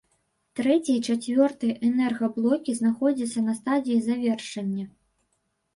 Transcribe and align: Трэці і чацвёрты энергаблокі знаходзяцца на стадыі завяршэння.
Трэці 0.59 0.87
і 0.95 1.03
чацвёрты 1.09 1.69
энергаблокі 1.89 2.71
знаходзяцца 2.81 3.47
на 3.53 3.57
стадыі 3.61 4.03
завяршэння. 4.09 4.85